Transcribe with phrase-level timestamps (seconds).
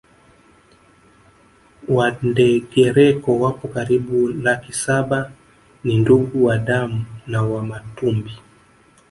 [1.95, 5.19] Wandengereko wapo karibu laki saba
[5.83, 8.31] ni ndugu wa damu na Wamatumbi